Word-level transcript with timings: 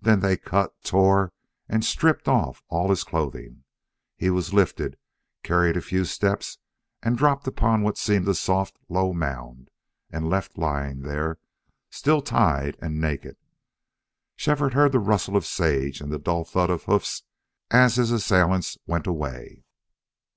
Then 0.00 0.18
they 0.18 0.36
cut, 0.36 0.74
tore, 0.82 1.32
and 1.68 1.84
stripped 1.84 2.26
off 2.26 2.64
all 2.68 2.90
his 2.90 3.04
clothing. 3.04 3.62
He 4.16 4.28
was 4.28 4.52
lifted, 4.52 4.96
carried 5.44 5.76
a 5.76 5.80
few 5.80 6.04
steps, 6.04 6.58
and 7.00 7.16
dropped 7.16 7.46
upon 7.46 7.82
what 7.82 7.96
seemed 7.96 8.26
a 8.26 8.34
soft, 8.34 8.76
low 8.88 9.12
mound, 9.12 9.70
and 10.10 10.28
left 10.28 10.58
lying 10.58 11.02
there, 11.02 11.38
still 11.90 12.20
tied 12.22 12.76
and 12.82 13.00
naked. 13.00 13.36
Shefford 14.34 14.74
heard 14.74 14.90
the 14.90 14.98
rustle 14.98 15.36
of 15.36 15.46
sage 15.46 16.00
and 16.00 16.10
the 16.10 16.18
dull 16.18 16.42
thud 16.44 16.68
of 16.68 16.82
hoofs 16.86 17.22
as 17.70 17.94
his 17.94 18.10
assailants 18.10 18.78
went 18.88 19.06
away. 19.06 19.62